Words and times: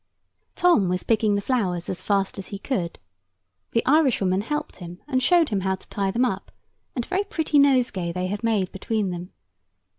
Tom 0.55 0.89
was 0.89 1.03
picking 1.03 1.35
the 1.35 1.43
flowers 1.43 1.87
as 1.87 2.01
fast 2.01 2.39
as 2.39 2.47
he 2.47 2.57
could. 2.57 2.97
The 3.69 3.85
Irishwoman 3.85 4.41
helped 4.41 4.77
him, 4.77 4.99
and 5.07 5.21
showed 5.21 5.49
him 5.49 5.59
how 5.59 5.75
to 5.75 5.87
tie 5.89 6.09
them 6.09 6.25
up; 6.25 6.51
and 6.95 7.05
a 7.05 7.07
very 7.07 7.23
pretty 7.23 7.59
nosegay 7.59 8.11
they 8.11 8.25
had 8.25 8.43
made 8.43 8.71
between 8.71 9.11
them. 9.11 9.29